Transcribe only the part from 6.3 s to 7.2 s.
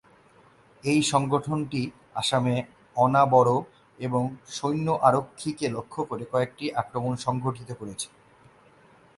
কয়েকটি আক্রমণ